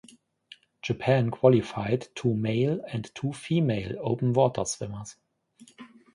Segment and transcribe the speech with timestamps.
[0.81, 5.15] Japan qualified two male and two female open water swimmers.